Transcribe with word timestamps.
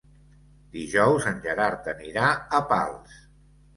Dijous 0.77 1.27
en 1.33 1.37
Gerard 1.45 1.91
anirà 1.93 2.33
a 2.61 2.67
Pals. 2.73 3.21